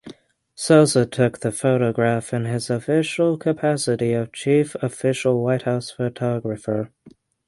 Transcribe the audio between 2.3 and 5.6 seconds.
in his official capacity of Chief Official